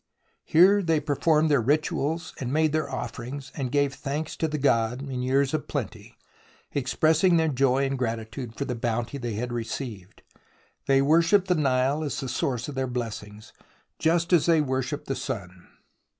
[0.45, 4.99] Here they performed their rituals and made their offerings, and gave thanks to the god
[4.99, 6.17] in years of plenty,
[6.71, 10.23] expressing their joy and gratitude for the bounty they had received.
[10.87, 13.53] They worshipped the Nile as the source of their blessings,
[13.99, 15.67] just as they worshipped the sun.